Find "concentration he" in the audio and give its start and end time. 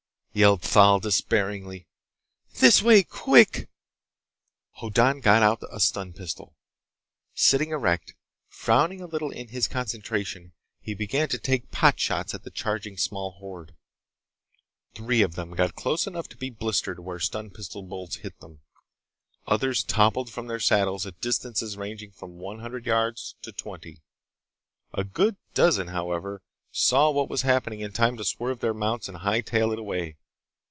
9.67-10.93